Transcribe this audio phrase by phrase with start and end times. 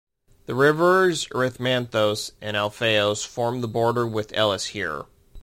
[0.47, 5.05] The rivers Erymanthos and Alfeios form the border with Elis here.